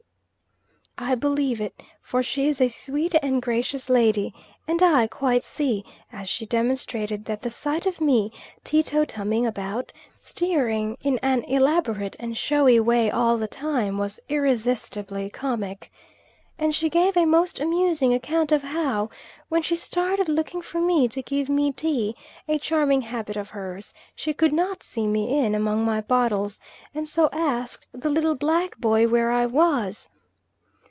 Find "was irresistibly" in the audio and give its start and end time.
13.97-15.31